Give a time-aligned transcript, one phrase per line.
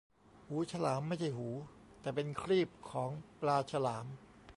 [0.47, 1.49] หูฉลาม ไม่ใช่หู
[2.01, 3.09] แต่เป็นครีบของ
[3.39, 4.05] ปลาฉลาม